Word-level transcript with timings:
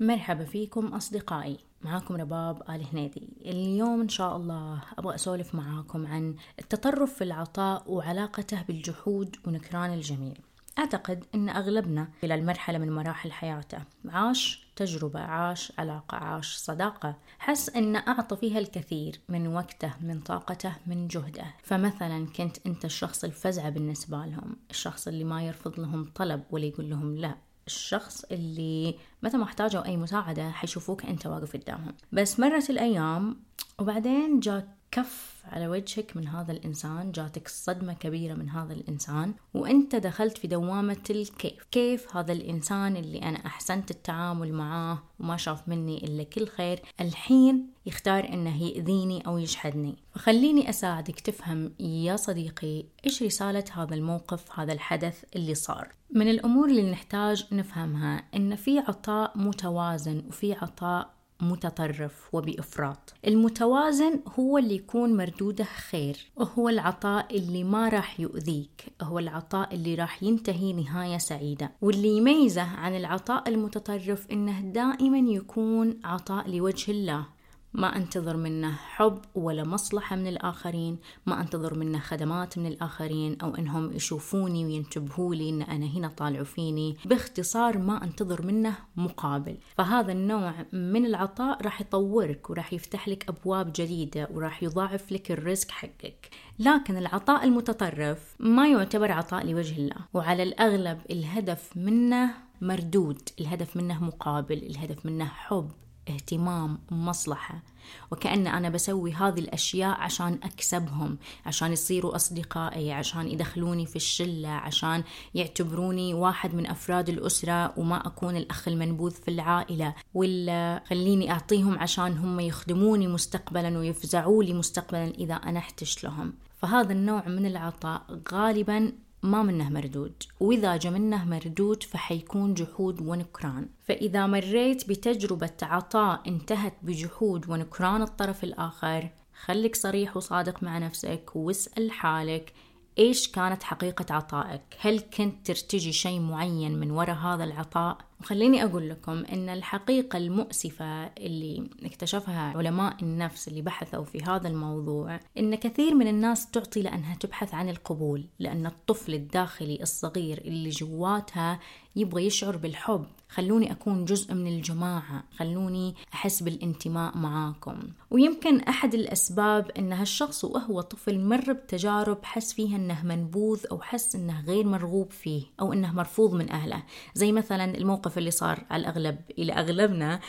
مرحبا 0.00 0.44
فيكم 0.44 0.86
أصدقائي 0.86 1.58
معاكم 1.82 2.16
رباب 2.16 2.62
آل 2.70 2.86
هنيدي. 2.92 3.28
اليوم 3.44 4.00
إن 4.00 4.08
شاء 4.08 4.36
الله 4.36 4.82
أبغى 4.98 5.14
أسولف 5.14 5.54
معاكم 5.54 6.06
عن 6.06 6.34
التطرف 6.58 7.14
في 7.14 7.24
العطاء 7.24 7.92
وعلاقته 7.92 8.62
بالجحود 8.62 9.36
ونكران 9.46 9.94
الجميل 9.94 10.38
أعتقد 10.78 11.24
أن 11.34 11.48
أغلبنا 11.48 12.08
خلال 12.22 12.46
مرحلة 12.46 12.78
من 12.78 12.92
مراحل 12.92 13.32
حياته. 13.32 13.78
عاش 14.08 14.66
تجربة 14.76 15.20
عاش 15.20 15.72
علاقة 15.78 16.16
عاش 16.16 16.56
صداقة. 16.56 17.16
حس 17.38 17.68
أن 17.68 17.96
أعطى 17.96 18.36
فيها 18.36 18.58
الكثير 18.58 19.20
من 19.28 19.46
وقته 19.46 19.92
من 20.00 20.20
طاقته 20.20 20.72
من 20.86 21.08
جهده. 21.08 21.44
فمثلا 21.62 22.26
كنت 22.26 22.56
أنت 22.66 22.84
الشخص 22.84 23.24
الفزعة 23.24 23.70
بالنسبة 23.70 24.16
لهم 24.16 24.56
الشخص 24.70 25.08
اللي 25.08 25.24
ما 25.24 25.42
يرفض 25.42 25.80
لهم 25.80 26.04
طلب 26.14 26.42
ولا 26.50 26.64
يقول 26.64 26.90
لهم 26.90 27.16
لا. 27.16 27.34
الشخص 27.66 28.24
اللي 28.24 28.94
متى 29.22 29.36
ما 29.36 29.44
احتاجوا 29.44 29.84
أي 29.84 29.96
مساعدة 29.96 30.50
حيشوفوك 30.50 31.04
أنت 31.04 31.26
واقف 31.26 31.56
قدامهم. 31.56 31.94
بس 32.12 32.40
مرت 32.40 32.70
الأيام 32.70 33.36
وبعدين 33.78 34.40
جاك 34.40 34.75
كف 34.96 35.36
على 35.44 35.68
وجهك 35.68 36.16
من 36.16 36.28
هذا 36.28 36.52
الإنسان 36.52 37.12
جاتك 37.12 37.48
صدمة 37.48 37.92
كبيرة 37.92 38.34
من 38.34 38.50
هذا 38.50 38.72
الإنسان 38.72 39.34
وأنت 39.54 39.96
دخلت 39.96 40.38
في 40.38 40.48
دوامة 40.48 40.96
الكيف. 41.10 41.66
كيف 41.70 42.16
هذا 42.16 42.32
الإنسان 42.32 42.96
اللي 42.96 43.18
أنا 43.18 43.46
أحسنت 43.46 43.90
التعامل 43.90 44.52
معاه 44.52 45.02
وما 45.20 45.36
شاف 45.36 45.68
مني 45.68 46.04
إلا 46.04 46.22
كل 46.22 46.46
خير 46.46 46.82
الحين 47.00 47.70
يختار 47.86 48.28
إنه 48.28 48.62
يأذيني 48.62 49.26
أو 49.26 49.38
يجحدني 49.38 49.96
فخليني 50.14 50.70
أساعدك 50.70 51.20
تفهم 51.20 51.72
يا 51.80 52.16
صديقي 52.16 52.84
إيش 53.06 53.22
رسالة 53.22 53.64
هذا 53.72 53.94
الموقف 53.94 54.60
هذا 54.60 54.72
الحدث 54.72 55.24
اللي 55.36 55.54
صار. 55.54 55.88
من 56.10 56.30
الأمور 56.30 56.68
اللي 56.68 56.90
نحتاج 56.90 57.46
نفهمها 57.52 58.24
إن 58.34 58.56
في 58.56 58.78
عطاء 58.78 59.38
متوازن 59.38 60.22
وفي 60.28 60.52
عطاء 60.52 61.15
متطرف 61.40 62.28
وبإفراط. 62.32 63.14
المتوازن 63.26 64.20
هو 64.38 64.58
اللي 64.58 64.74
يكون 64.74 65.16
مردوده 65.16 65.64
خير 65.64 66.16
وهو 66.36 66.68
العطاء 66.68 67.36
اللي 67.36 67.64
ما 67.64 67.88
راح 67.88 68.20
يؤذيك 68.20 68.92
هو 69.02 69.18
العطاء 69.18 69.74
اللي 69.74 69.94
راح 69.94 70.22
ينتهي 70.22 70.72
نهاية 70.72 71.18
سعيدة. 71.18 71.72
واللي 71.82 72.16
يميزه 72.16 72.62
عن 72.62 72.96
العطاء 72.96 73.48
المتطرف 73.48 74.26
إنه 74.32 74.60
دائما 74.60 75.18
يكون 75.18 76.00
عطاء 76.04 76.50
لوجه 76.50 76.90
الله. 76.90 77.35
ما 77.72 77.96
أنتظر 77.96 78.36
منه 78.36 78.72
حب 78.72 79.18
ولا 79.34 79.64
مصلحة 79.64 80.16
من 80.16 80.26
الآخرين 80.26 80.98
ما 81.26 81.40
أنتظر 81.40 81.78
منه 81.78 81.98
خدمات 81.98 82.58
من 82.58 82.66
الآخرين 82.66 83.40
أو 83.42 83.54
إنهم 83.54 83.92
يشوفوني 83.92 84.64
وينتبهوا 84.64 85.34
لي 85.34 85.50
إن 85.50 85.62
أنا 85.62 85.86
هنا 85.86 86.08
طالعوا 86.08 86.44
فيني. 86.44 86.96
باختصار 87.04 87.78
ما 87.78 88.04
أنتظر 88.04 88.46
منه 88.46 88.76
مقابل. 88.96 89.56
فهذا 89.76 90.12
النوع 90.12 90.54
من 90.72 91.06
العطاء 91.06 91.62
راح 91.62 91.80
يطورك 91.80 92.50
وراح 92.50 92.72
يفتح 92.72 93.08
لك 93.08 93.28
أبواب 93.28 93.72
جديدة 93.74 94.28
وراح 94.34 94.62
يضاعف 94.62 95.12
لك 95.12 95.30
الرزق 95.30 95.70
حقك. 95.70 96.30
لكن 96.58 96.96
العطاء 96.96 97.44
المتطرف 97.44 98.36
ما 98.38 98.68
يعتبر 98.68 99.12
عطاء 99.12 99.46
لوجه 99.46 99.76
الله. 99.76 99.96
وعلى 100.14 100.42
الأغلب 100.42 100.98
الهدف 101.10 101.76
منه 101.76 102.34
مردود 102.60 103.20
الهدف 103.40 103.76
منه 103.76 104.04
مقابل 104.04 104.56
الهدف 104.56 105.06
منه 105.06 105.24
حب. 105.24 105.70
اهتمام 106.08 106.78
ومصلحة 106.92 107.62
وكأن 108.10 108.46
أنا 108.46 108.68
بسوي 108.68 109.12
هذه 109.12 109.38
الأشياء 109.38 110.00
عشان 110.00 110.38
أكسبهم 110.42 111.18
عشان 111.46 111.72
يصيروا 111.72 112.16
أصدقائي 112.16 112.92
عشان 112.92 113.28
يدخلوني 113.28 113.86
في 113.86 113.96
الشلة 113.96 114.48
عشان 114.48 115.04
يعتبروني 115.34 116.14
واحد 116.14 116.54
من 116.54 116.66
أفراد 116.66 117.08
الأسرة 117.08 117.78
وما 117.78 118.06
أكون 118.06 118.36
الأخ 118.36 118.68
المنبوذ 118.68 119.10
في 119.10 119.30
العائلة. 119.30 119.94
ولا 120.14 120.82
خليني 120.86 121.30
أعطيهم 121.30 121.78
عشان 121.78 122.18
هم 122.18 122.40
يخدموني 122.40 123.08
مستقبلا 123.08 123.78
ويفزعوا 123.78 124.42
لي 124.42 124.52
مستقبلا 124.52 125.04
إذا 125.04 125.34
أنا 125.34 125.58
أحتجت 125.58 126.04
لهم. 126.04 126.32
فهذا 126.58 126.92
النوع 126.92 127.28
من 127.28 127.46
العطاء 127.46 128.02
غالبا 128.32 128.92
ما 129.26 129.42
منه 129.42 129.70
مردود 129.70 130.22
وإذا 130.40 130.76
جا 130.76 130.90
منه 130.90 131.24
مردود 131.24 131.82
فحيكون 131.82 132.54
جحود 132.54 133.00
ونكران 133.00 133.68
فإذا 133.84 134.26
مريت 134.26 134.88
بتجربة 134.88 135.56
عطاء 135.62 136.20
انتهت 136.26 136.74
بجحود 136.82 137.50
ونكران 137.50 138.02
الطرف 138.02 138.44
الآخر 138.44 139.10
خليك 139.44 139.76
صريح 139.76 140.16
وصادق 140.16 140.62
مع 140.62 140.78
نفسك 140.78 141.30
واسأل 141.34 141.90
حالك 141.90 142.52
إيش 142.98 143.28
كانت 143.28 143.62
حقيقة 143.62 144.14
عطائك؟ 144.14 144.62
هل 144.80 145.00
كنت 145.00 145.46
ترتجي 145.46 145.92
شيء 145.92 146.20
معين 146.20 146.80
من 146.80 146.90
وراء 146.90 147.16
هذا 147.16 147.44
العطاء؟ 147.44 147.98
وخليني 148.20 148.64
أقول 148.64 148.88
لكم 148.90 149.24
إن 149.24 149.48
الحقيقة 149.48 150.16
المؤسفة 150.16 151.06
اللي 151.06 151.68
اكتشفها 151.82 152.52
علماء 152.56 152.96
النفس 153.02 153.48
اللي 153.48 153.62
بحثوا 153.62 154.04
في 154.04 154.22
هذا 154.22 154.48
الموضوع 154.48 155.20
إن 155.38 155.54
كثير 155.54 155.94
من 155.94 156.08
الناس 156.08 156.50
تعطي 156.50 156.82
لأنها 156.82 157.14
تبحث 157.14 157.54
عن 157.54 157.68
القبول 157.68 158.24
لأن 158.38 158.66
الطفل 158.66 159.14
الداخلي 159.14 159.82
الصغير 159.82 160.38
اللي 160.38 160.70
جواتها 160.70 161.60
يبغى 161.96 162.26
يشعر 162.26 162.56
بالحب. 162.56 163.04
خلوني 163.28 163.72
أكون 163.72 164.04
جزء 164.04 164.34
من 164.34 164.46
الجماعة. 164.46 165.24
خلوني 165.36 165.94
أحس 166.14 166.42
بالانتماء 166.42 167.16
معاكم. 167.16 167.78
ويمكن 168.10 168.60
أحد 168.60 168.94
الأسباب 168.94 169.70
أن 169.78 169.92
هالشخص 169.92 170.44
وهو 170.44 170.80
طفل 170.80 171.20
مر 171.20 171.52
بتجارب 171.52 172.24
حس 172.24 172.52
فيها 172.52 172.76
أنه 172.76 173.04
منبوذ 173.04 173.66
أو 173.70 173.80
حس 173.80 174.16
أنه 174.16 174.44
غير 174.46 174.66
مرغوب 174.66 175.10
فيه 175.10 175.42
أو 175.60 175.72
أنه 175.72 175.92
مرفوض 175.92 176.34
من 176.34 176.50
أهله. 176.50 176.82
زي 177.14 177.32
مثلا 177.32 177.64
الموقف 177.64 178.18
اللي 178.18 178.30
صار 178.30 178.64
على 178.70 178.80
الأغلب 178.80 179.18
إلى 179.38 179.52
أغلبنا 179.52 180.20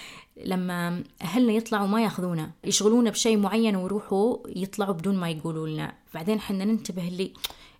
لما 0.45 1.03
أهلنا 1.21 1.53
يطلعوا 1.53 1.87
ما 1.87 2.03
يأخذونا. 2.03 2.51
يشغلونا 2.63 3.09
بشيء 3.09 3.37
معين 3.37 3.75
ويروحوا 3.75 4.37
يطلعوا 4.47 4.93
بدون 4.93 5.17
ما 5.17 5.29
يقولوا 5.29 5.67
لنا. 5.67 5.93
بعدين 6.13 6.39
حنا 6.39 6.65
ننتبه 6.65 7.03
لي 7.03 7.33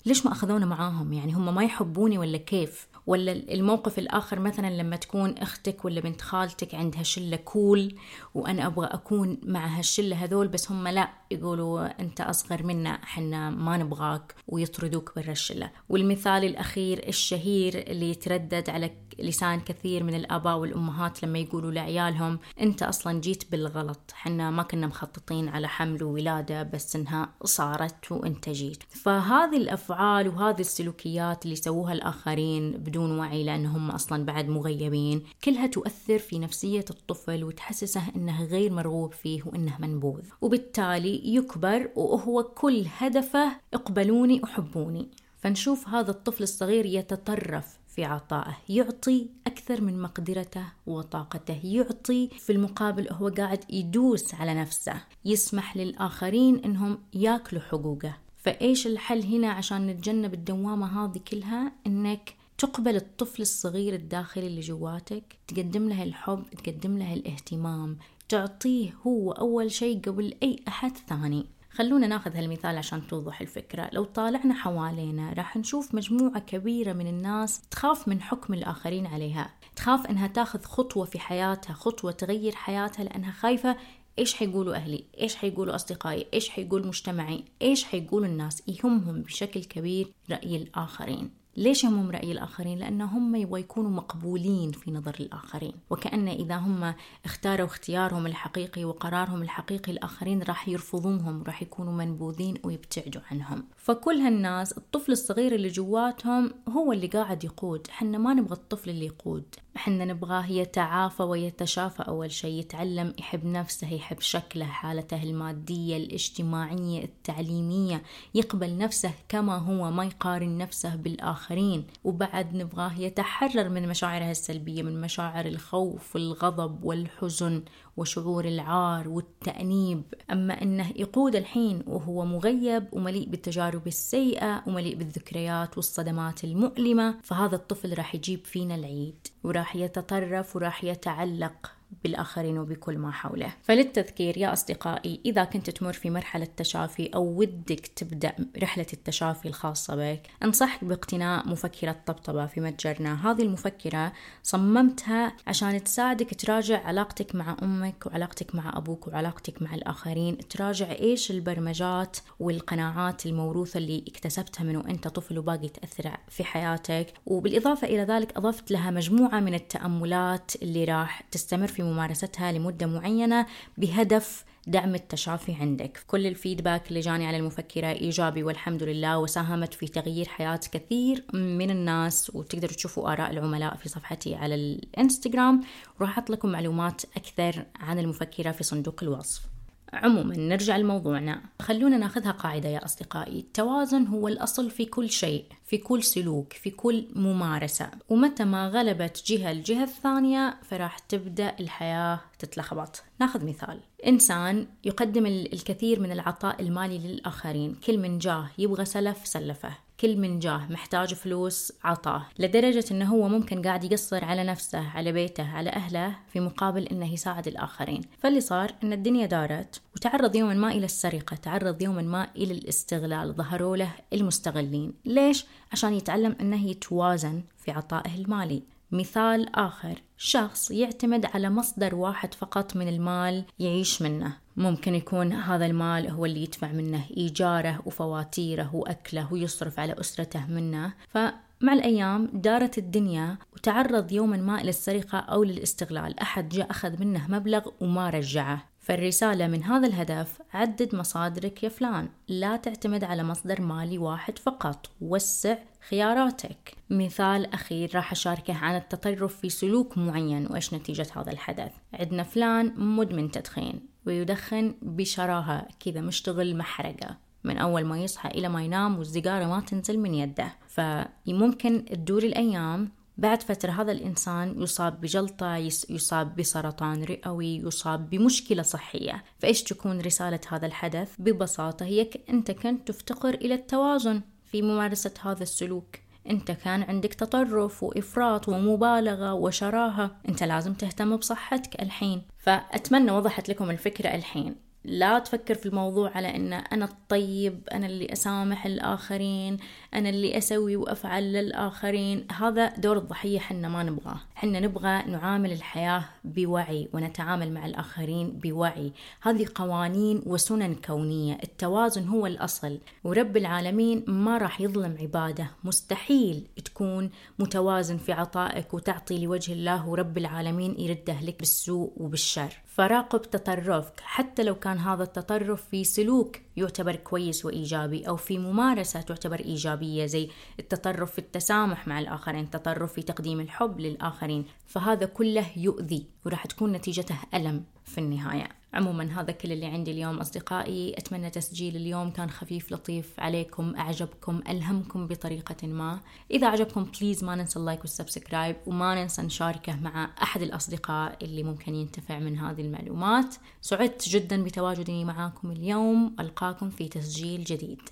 ليش 0.06 0.25
ما 0.25 0.31
أخذونا 0.31 0.66
معاهم؟ 0.66 1.13
يعني 1.13 1.34
هم 1.34 1.56
ما 1.56 1.63
يحبوني 1.63 2.18
ولا 2.18 2.38
كيف؟ 2.38 2.88
ولا 3.08 3.31
الموقف 3.31 4.00
الآخر 4.00 4.40
مثلا 4.40 4.81
لما 4.81 4.96
تكون 4.96 5.38
أختك 5.38 5.85
ولا 5.85 6.02
بنت 6.02 6.22
خالتك 6.22 6.75
عندها 6.75 7.03
شلة 7.03 7.38
كول 7.38 7.96
وأنا 8.35 8.68
أبغى 8.68 8.88
أكون 8.88 9.38
مع 9.44 9.68
هالشلة 9.68 10.24
هذول 10.24 10.47
بس 10.47 10.72
هم 10.72 10.88
لا 10.88 11.09
يقولوا 11.31 12.02
أنت 12.02 12.22
أصغر 12.22 12.63
منا 12.63 13.00
حنا 13.06 13.50
ما 13.50 13.78
نبغاك 13.78 14.35
ويطردوك 14.47 15.12
برا 15.16 15.31
الشلة. 15.31 15.72
والمثال 15.90 16.44
الأخير 16.44 17.08
الشهير 17.08 17.74
اللي 17.88 18.09
يتردد 18.09 18.69
على 18.69 18.91
لسان 19.19 19.59
كثير 19.59 20.03
من 20.03 20.14
الآباء 20.14 20.58
والأمهات 20.58 21.24
لما 21.24 21.40
يقولوا 21.40 21.72
لعيالهم 21.72 22.40
أنت 22.62 22.84
أصلا 22.84 23.22
جيت 23.22 23.52
بالغلط. 23.52 24.12
حنا 24.14 24.52
ما 24.52 24.64
كنا 24.64 24.88
مخططين 24.88 25.50
على 25.50 25.68
حمل 25.68 26.03
وولادة 26.03 26.64
بس 26.64 26.96
إنها 26.96 27.29
صارت 27.44 28.12
وأنت 28.12 28.50
جيت. 28.50 28.84
فهذه 28.90 29.58
الأفعال 29.88 30.28
وهذه 30.28 30.59
السلوكيات 30.59 31.46
اللي 31.46 31.56
سووها 31.56 31.94
الآخرين 31.94 32.72
بدون 32.72 33.20
وعي 33.20 33.44
لأنهم 33.44 33.92
أصلا 33.92 34.25
بعد 34.25 34.48
مغيبين 34.50 35.24
كلها 35.44 35.68
تؤثر 35.68 36.20
في 36.20 36.40
نفسية 36.40 36.86
الطفل 36.90 37.44
وتحسسه 37.44 38.02
أنه 38.16 38.44
غير 38.44 38.72
مرغوب 38.74 39.14
فيه 39.14 39.44
وأنه 39.46 39.78
منبوذ. 39.80 40.22
وبالتالي 40.42 41.36
يكبر 41.36 41.90
وهو 41.96 42.44
كل 42.44 42.86
هدفه 42.97 43.59
اقبلوني 43.74 44.42
وحبوني 44.44 45.08
فنشوف 45.38 45.88
هذا 45.88 46.12
الطفل 46.12 46.44
الصغير 46.44 46.86
يتطرف 46.86 47.78
في 47.88 48.03
عطائه. 48.03 48.58
يعطي 48.70 49.30
أكثر 49.47 49.81
من 49.81 50.02
مقدرته 50.02 50.66
وطاقته. 50.88 51.59
يعطي 51.64 52.30
في 52.40 52.52
المقابل 52.52 53.08
هو 53.12 53.28
قاعد 53.28 53.64
يدوس 53.70 54.34
على 54.34 54.53
نفسه. 54.53 55.03
يسمح 55.26 55.78
للآخرين 55.78 56.64
أنهم 56.66 57.00
ياكلوا 57.14 57.62
حقوقه. 57.62 58.27
فإيش 58.38 58.88
الحل 58.88 59.24
هنا 59.24 59.52
عشان 59.52 59.88
نتجنب 59.88 60.34
الدوامة 60.34 61.06
هذه 61.06 61.20
كلها؟ 61.31 61.72
أنك 61.88 62.36
تقبل 62.58 62.96
الطفل 62.96 63.42
الصغير 63.42 63.94
الداخلي 63.94 64.48
اللي 64.48 64.62
جواتك 64.62 65.24
تقدم 65.48 65.90
له 65.90 66.03
الحب 66.03 66.44
تقدم 66.64 66.97
له 66.97 67.14
الاهتمام 67.14 67.97
تعطيه 68.29 68.94
هو 69.08 69.32
أول 69.32 69.72
شيء 69.72 70.02
قبل 70.02 70.34
أي 70.44 70.56
أحد 70.67 70.97
ثاني. 70.97 71.46
خلونا 71.72 72.08
ناخذ 72.08 72.35
هالمثال 72.35 72.78
عشان 72.78 73.08
توضح 73.08 73.41
الفكرة. 73.41 73.90
لو 73.94 74.03
طالعنا 74.03 74.53
حوالينا 74.53 75.34
راح 75.34 75.58
نشوف 75.58 75.96
مجموعة 75.96 76.40
كبيرة 76.40 76.94
من 76.94 77.08
الناس 77.08 77.61
تخاف 77.72 78.08
من 78.08 78.22
حكم 78.22 78.53
الآخرين 78.53 79.06
عليها. 79.06 79.50
تخاف 79.76 80.08
إنها 80.08 80.28
تاخذ 80.28 80.64
خطوة 80.64 81.06
في 81.06 81.20
حياتها 81.20 81.73
خطوة 81.73 82.11
تغير 82.11 82.56
حياتها 82.56 83.03
لأنها 83.03 83.32
خايفة 83.32 83.78
إيش 84.19 84.34
حيقولوا 84.34 84.75
أهلي؟ 84.75 85.03
إيش 85.22 85.35
حيقولوا 85.35 85.75
أصدقائي؟ 85.75 86.28
إيش 86.34 86.49
حيقول 86.49 86.87
مجتمعي؟ 86.87 87.43
إيش 87.61 87.84
حيقولوا 87.84 88.28
الناس؟ 88.28 88.64
يهمهم 88.67 89.22
بشكل 89.22 89.64
كبير 89.64 90.11
رأي 90.31 90.55
الآخرين. 90.55 91.29
ليش 91.58 91.84
يهمهم 91.84 92.11
رأي 92.11 92.31
الآخرين؟ 92.31 92.78
لأن 92.79 93.02
هم 93.02 93.35
يبغوا 93.35 93.58
يكونوا 93.58 93.91
مقبولين 93.91 94.72
في 94.72 94.91
نظر 94.91 95.16
الآخرين. 95.19 95.73
وكأن 95.90 96.28
إذا 96.28 96.55
هم 96.55 96.93
اختاروا 97.25 97.67
اختيارهم 97.67 98.28
الحقيقي 98.28 98.85
وقرارهم 98.85 99.41
الحقيقي 99.41 99.91
الآخرين 99.91 100.43
راح 100.43 100.70
يرفضونهم 100.70 101.43
راح 101.43 101.61
يكونوا 101.61 101.93
منبوذين 101.93 102.58
ويبتعدوا 102.63 103.22
عنهم. 103.31 103.63
فكل 103.78 104.16
هالناس 104.16 104.78
الطفل 104.78 105.11
الصغير 105.11 105.55
اللي 105.55 105.70
جواتهم 105.70 106.52
هو 106.70 106.91
اللي 106.91 107.08
قاعد 107.08 107.43
يقود. 107.43 107.87
حنا 107.90 108.17
ما 108.17 108.34
نبغى 108.34 108.53
الطفل 108.53 108.90
اللي 108.90 109.05
يقود. 109.05 109.55
إحنا 109.78 110.06
نبغاه 110.06 110.46
يتعافى 110.52 111.24
ويتشافى. 111.24 112.03
أول 112.03 112.32
شيء 112.32 112.59
يتعلم 112.59 113.14
يحب 113.20 113.46
نفسه 113.46 113.94
يحب 113.94 114.20
شكله 114.20 114.66
حالته 114.66 115.24
المادية 115.24 115.97
الاجتماعية 115.97 117.03
التعليمية. 117.03 118.03
يقبل 118.35 118.78
نفسه 118.78 119.12
كما 119.29 119.58
هو 119.58 119.91
ما 119.91 120.06
يقارن 120.06 120.58
نفسه 120.58 120.96
بالآخرين. 120.96 121.88
وبعد 122.03 122.56
نبغاه 122.56 122.94
يتحرر 123.00 123.70
من 123.70 123.88
مشاعره 123.88 124.32
السلبية 124.32 124.84
من 124.84 125.02
مشاعر 125.02 125.46
الخوف 125.46 126.16
والغضب 126.16 126.84
والحزن 126.84 127.64
وشعور 127.97 128.46
العار 128.46 129.09
والتأنيب. 129.09 130.03
أما 130.32 130.62
أنه 130.62 130.91
يقود 130.96 131.35
الحين 131.35 131.84
وهو 131.88 132.26
مغيب 132.26 132.88
ومليء 132.91 133.30
بالتجارب 133.30 133.88
السيئة 133.88 134.64
ومليء 134.68 134.96
بالذكريات 134.96 135.78
والصدمات 135.78 136.44
المؤلمة 136.44 137.16
فهذا 137.23 137.56
الطفل 137.56 137.97
راح 137.97 138.16
يجيب 138.16 138.46
فينا 138.46 138.76
العيد. 138.76 139.28
وراح 139.44 139.66
يتطرف 139.75 140.55
وراح 140.55 140.84
يتعلق. 140.84 141.77
بالآخرين 142.03 142.58
وبكل 142.58 142.97
ما 142.97 143.11
حوله. 143.11 143.53
فللتذكير 143.64 144.38
يا 144.38 144.53
أصدقائي 144.53 145.20
إذا 145.26 145.44
كنت 145.44 145.70
تمر 145.70 145.94
في 145.94 146.09
مرحلة 146.09 146.47
تشافي 146.58 147.09
أو 147.16 147.23
ودك 147.23 147.88
تبدأ 147.88 148.35
رحلة 148.64 148.85
التشافي 148.94 149.47
الخاصة 149.47 149.96
بك 149.96 150.22
أنصحك 150.44 150.84
باقتناء 150.84 151.47
مفكرة 151.47 151.96
طبطبة 152.05 152.46
في 152.46 152.61
متجرنا. 152.61 153.32
هذه 153.32 153.41
المفكرة 153.41 154.14
صممتها 154.44 155.34
عشان 155.47 155.84
تساعدك 155.84 156.35
تراجع 156.35 156.88
علاقتك 156.88 157.35
مع 157.35 157.58
أمك 157.64 158.05
وعلاقتك 158.05 158.55
مع 158.55 158.78
أبوك 158.78 159.08
وعلاقتك 159.08 159.61
مع 159.61 159.76
الآخرين 159.76 160.38
تراجع 160.38 160.91
إيش 160.91 161.32
البرمجات 161.32 162.17
والقناعات 162.40 163.26
الموروثة 163.26 163.78
اللي 163.78 164.03
اكتسبتها 164.08 164.64
من 164.64 164.76
وأنت 164.76 165.08
طفل 165.08 165.40
وباقي 165.40 165.70
تأثر 165.70 166.17
في 166.29 166.44
حياتك. 166.44 167.14
وبالإضافة 167.26 167.88
إلى 167.88 168.03
ذلك 168.03 168.38
أضفت 168.38 168.72
لها 168.72 168.91
مجموعة 168.91 169.40
من 169.40 169.53
التأملات 169.53 170.52
اللي 170.61 170.84
راح 170.85 171.22
تستمر 171.22 171.67
في 171.67 171.84
ممارستها 171.87 172.51
لمدة 172.51 172.85
معينة 172.85 173.45
بهدف 173.78 174.45
دعم 174.67 174.95
التشافي 174.95 175.53
عندك. 175.53 176.03
كل 176.07 176.28
الفيدباك 176.28 176.89
اللي 176.89 176.99
جاني 176.99 177.28
على 177.28 177.37
المفكرة 177.37 177.87
إيجابي 177.87 178.43
والحمد 178.43 178.84
لله 178.84 179.17
وساهمت 179.17 179.73
في 179.73 179.87
تغيير 179.87 180.28
حياة 180.28 180.59
كثير 180.72 181.25
من 181.34 181.69
الناس 181.69 182.31
وتقدروا 182.34 182.73
تشوفوا 182.73 183.11
آراء 183.13 183.31
العملاء 183.31 183.75
في 183.75 183.89
صفحتي 183.89 184.35
على 184.35 184.55
الإنستغرام. 184.55 185.63
وراح 185.99 186.09
أحط 186.09 186.29
لكم 186.29 186.49
معلومات 186.49 187.01
أكثر 187.17 187.66
عن 187.79 187.99
المفكرة 187.99 188.51
في 188.51 188.63
صندوق 188.63 189.03
الوصف. 189.03 189.57
عموما 189.93 190.37
نرجع 190.37 190.78
لموضوعنا. 190.78 191.41
خلونا 191.61 191.97
ناخذها 191.97 192.31
قاعدة 192.31 192.69
يا 192.69 192.85
أصدقائي. 192.85 193.39
التوازن 193.39 194.07
هو 194.07 194.28
الأصل 194.28 194.69
في 194.69 194.85
كل 194.85 195.09
شيء 195.09 195.45
في 195.66 195.78
كل 195.78 196.03
سلوك 196.03 196.53
في 196.53 196.69
كل 196.69 197.07
ممارسة. 197.16 197.89
ومتى 198.09 198.43
ما 198.43 198.67
غلبت 198.69 199.23
جهة 199.25 199.51
الجهة 199.51 199.84
الثانية 199.84 200.57
فراح 200.63 200.99
تبدأ 200.99 201.55
الحياة 201.59 202.19
تتلخبط. 202.39 203.03
ناخذ 203.19 203.45
مثال. 203.45 203.79
إنسان 204.07 204.67
يقدم 204.84 205.25
الكثير 205.25 205.99
من 205.99 206.11
العطاء 206.11 206.61
المالي 206.61 206.97
للآخرين. 206.97 207.75
كل 207.75 207.97
من 207.97 208.19
جاه 208.19 208.49
يبغى 208.57 208.85
سلف 208.85 209.28
سلفه. 209.28 209.86
كل 209.99 210.17
من 210.17 210.40
جاه 210.40 210.67
محتاج 210.70 211.14
فلوس 211.14 211.73
عطاه 211.84 212.26
لدرجة 212.40 212.85
إنه 212.91 213.05
هو 213.05 213.28
ممكن 213.28 213.61
قاعد 213.61 213.84
يقصر 213.84 214.26
على 214.26 214.44
نفسه 214.44 214.90
على 214.90 215.11
بيته 215.11 215.47
على 215.52 215.70
أهله 215.70 216.16
في 216.34 216.40
مقابل 216.40 216.84
إنه 216.84 217.14
يساعد 217.14 217.47
الآخرين. 217.47 218.02
فاللي 218.20 218.41
صار 218.41 218.72
إن 218.84 218.94
الدنيا 218.94 219.26
دارت 219.26 219.82
وتعرض 219.96 220.35
يوما 220.35 220.53
ما 220.53 220.72
إلى 220.72 220.85
السرقة 220.85 221.35
تعرض 221.35 221.82
يوما 221.82 222.02
ما 222.02 222.28
إلى 222.35 222.53
الاستغلال 222.53 223.34
ظهروا 223.34 223.78
له 223.78 223.91
المستغلين. 224.14 224.94
ليش؟ 225.05 225.46
عشان 225.72 225.94
يتعلم 225.94 226.35
إنه 226.41 226.70
يتوازن 226.70 227.41
في 227.58 227.72
عطائه 227.72 228.16
المالي. 228.16 228.77
مثال 228.91 229.55
آخر. 229.55 230.01
شخص 230.17 230.72
يعتمد 230.72 231.25
على 231.25 231.49
مصدر 231.49 231.95
واحد 231.95 232.34
فقط 232.34 232.75
من 232.75 232.87
المال 232.87 233.45
يعيش 233.59 234.01
منه. 234.01 234.37
ممكن 234.57 234.95
يكون 234.95 235.34
هذا 235.34 235.66
المال 235.66 236.09
هو 236.09 236.25
اللي 236.25 236.43
يدفع 236.43 236.72
منه 236.72 237.03
إيجاره 237.17 237.81
وفواتيره 237.85 238.75
وأكله 238.75 239.34
ويصرف 239.34 239.79
على 239.79 239.95
أسرته 239.99 240.45
منه. 240.45 240.93
فمع 241.09 241.73
الأيام 241.73 242.29
دارت 242.34 242.78
الدنيا 242.78 243.37
وتعرض 243.53 244.11
يوما 244.11 244.37
ما 244.37 244.61
إلى 244.61 244.69
السرقة 244.69 245.17
أو 245.17 245.43
للاستغلال. 245.43 246.19
أحد 246.19 246.49
جاء 246.49 246.72
أخذ 246.72 246.99
منه 246.99 247.28
مبلغ 247.28 247.67
وما 247.81 248.09
رجعه. 248.09 248.69
فالرسالة 248.87 249.47
من 249.47 249.63
هذا 249.63 249.87
الهدف 249.87 250.41
عدد 250.53 250.95
مصادرك 250.95 251.63
يا 251.63 251.69
فلان. 251.69 252.09
لا 252.28 252.57
تعتمد 252.57 253.03
على 253.03 253.23
مصدر 253.23 253.61
مالي 253.61 253.97
واحد 253.97 254.39
فقط. 254.39 254.89
وسع 255.01 255.57
خياراتك. 255.89 256.74
مثال 256.89 257.53
أخير 257.53 257.91
راح 257.95 258.12
أشاركه 258.12 258.53
عن 258.53 258.75
التطرف 258.75 259.39
في 259.39 259.50
سلوك 259.50 259.98
معين 259.98 260.48
وإيش 260.48 260.74
نتيجة 260.74 261.07
هذا 261.15 261.31
الحدث. 261.31 261.72
عندنا 261.93 262.24
فلان 262.24 262.74
مدمن 262.77 263.31
تدخين 263.31 263.86
ويدخن 264.05 264.75
بشراهة 264.81 265.67
كذا 265.79 266.01
مشتغل 266.01 266.57
محرقة. 266.57 267.17
من 267.43 267.57
أول 267.57 267.86
ما 267.86 268.00
يصحى 268.00 268.29
إلى 268.29 268.50
ما 268.50 268.63
ينام 268.63 268.98
والسيجارة 268.98 269.45
ما 269.45 269.60
تنزل 269.60 270.00
من 270.00 270.13
يده. 270.13 270.53
فممكن 270.67 271.86
تدور 271.86 272.24
الأيام 272.24 272.91
بعد 273.17 273.43
فترة 273.43 273.72
هذا 273.72 273.91
الإنسان 273.91 274.62
يصاب 274.62 275.01
بجلطة 275.01 275.55
يصاب 275.89 276.36
بسرطان 276.36 277.03
رئوي 277.03 277.55
يصاب 277.55 278.10
بمشكلة 278.10 278.63
صحية. 278.63 279.24
فإيش 279.39 279.63
تكون 279.63 280.01
رسالة 280.01 280.39
هذا 280.50 280.65
الحدث؟ 280.65 281.15
ببساطة 281.19 281.86
هي 281.86 282.10
أنت 282.29 282.51
كنت 282.51 282.88
تفتقر 282.88 283.34
إلى 283.34 283.53
التوازن 283.53 284.22
في 284.46 284.62
ممارسة 284.62 285.13
هذا 285.22 285.43
السلوك. 285.43 285.96
أنت 286.29 286.51
كان 286.51 286.84
عندك 286.84 287.13
تطرف 287.13 287.84
وإفراط 287.84 288.50
ومبالغة 288.50 289.34
وشراهة. 289.34 290.15
أنت 290.29 290.43
لازم 290.43 290.74
تهتم 290.74 291.15
بصحتك 291.15 291.81
الحين. 291.81 292.22
فأتمنى 292.38 293.12
وضحت 293.12 293.50
لكم 293.50 293.70
الفكرة 293.70 294.15
الحين. 294.15 294.66
لا 294.88 295.19
تفكر 295.19 295.55
في 295.55 295.65
الموضوع 295.65 296.12
على 296.15 296.36
إن 296.36 296.53
أنا 296.53 296.86
الطيب 296.86 297.62
أنا 297.72 297.86
اللي 297.86 298.13
أسامح 298.13 298.65
الآخرين 298.65 299.57
أنا 299.93 300.10
اللي 300.10 300.38
أسوي 300.38 300.75
وأفعل 300.75 301.34
للآخرين. 301.34 302.27
هذا 302.31 302.75
دور 302.75 302.98
الضحية 302.98 303.39
حنا 303.39 303.69
ما 303.69 303.84
نبغاه. 303.84 304.19
حنا 304.36 304.60
نبغى 304.60 305.03
نعامل 305.03 305.51
الحياة 305.51 306.05
بوعي 306.24 306.89
ونتعامل 306.93 307.53
مع 307.53 307.65
الآخرين 307.65 308.31
بوعي. 308.31 308.91
هذه 309.22 309.48
قوانين 309.55 310.22
وسنن 310.25 310.75
كونية. 310.75 311.38
التوازن 311.43 312.07
هو 312.07 312.27
الأصل. 312.27 312.79
ورب 313.03 313.38
العالمين 313.38 314.03
ما 314.07 314.38
راح 314.38 314.62
يظلم 314.62 314.98
عباده. 315.01 315.51
مستحيل 315.63 316.48
تكون 316.65 317.10
متوازن 317.39 317.98
في 317.98 318.12
عطائك 318.12 318.74
وتعطي 318.74 319.25
لوجه 319.25 319.53
الله 319.53 319.88
ورب 319.88 320.17
العالمين 320.17 320.79
يرده 320.79 321.22
لك 321.22 321.39
بالسوء 321.39 321.93
وبالشر. 321.98 322.66
فراقب 322.77 323.22
تطرفك 323.22 324.00
حتى 324.00 324.44
لو 324.44 324.56
كان 324.56 324.78
هذا 324.78 325.04
التطرف 325.04 325.66
في 325.70 325.84
سلوك 325.84 326.38
يعتبر 326.58 326.96
كويس 326.96 327.46
وإيجابي 327.46 328.08
أو 328.08 328.16
في 328.16 328.38
ممارسة 328.38 329.01
تعتبر 329.01 329.40
إيجابية 329.40 330.06
زي 330.06 330.30
التطرف 330.60 331.12
في 331.12 331.20
التسامح 331.20 331.88
مع 331.88 332.00
الآخرين 332.00 332.44
التطرف 332.44 332.94
في 332.94 333.01
تقديم 333.01 333.40
الحب 333.40 333.80
للآخرين 333.80 334.46
فهذا 334.68 335.06
كله 335.06 335.46
يؤذي 335.56 336.06
وراح 336.25 336.46
تكون 336.46 336.72
نتيجته 336.72 337.18
ألم 337.34 337.63
في 337.86 337.98
النهاية. 337.98 338.57
عموما 338.77 339.22
هذا 339.22 339.31
كل 339.31 339.51
اللي 339.51 339.65
عندي 339.65 339.91
اليوم 339.91 340.17
أصدقائي 340.17 340.93
أتمنى 340.98 341.29
تسجيل 341.29 341.75
اليوم 341.75 342.12
كان 342.12 342.29
خفيف 342.29 342.72
لطيف 342.72 343.19
عليكم 343.19 343.75
أعجبكم 343.75 344.41
ألهمكم 344.50 345.07
بطريقة 345.07 345.67
ما. 345.67 346.00
إذا 346.31 346.48
عجبكم 346.48 346.84
please 346.84 347.24
ما 347.24 347.36
ننسى 347.36 347.60
ال 347.60 347.63
like 347.63 347.80
وال 347.80 347.93
subscribe 347.93 348.56
وما 348.65 349.01
ننسى 349.01 349.22
نشاركه 349.22 349.75
مع 349.75 350.10
أحد 350.22 350.41
الأصدقاء 350.41 351.17
اللي 351.22 351.43
ممكن 351.43 351.75
ينتفع 351.75 352.19
من 352.19 352.38
هذه 352.38 352.62
المعلومات. 352.62 353.36
سعدت 353.62 354.10
جدا 354.10 354.43
بتواجدي 354.43 355.05
معاكم 355.05 355.51
اليوم 355.51 356.15
ألقاكم 356.19 356.69
في 356.69 356.88
تسجيل 356.88 357.43
جديد. 357.43 357.89